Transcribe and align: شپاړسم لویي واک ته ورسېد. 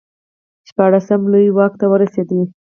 شپاړسم 0.69 1.21
لویي 1.31 1.51
واک 1.57 1.73
ته 1.81 1.85
ورسېد. 1.91 2.29